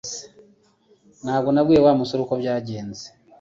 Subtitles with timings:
[1.23, 3.05] Ntabwo nabwiye Wa musore uko byagenze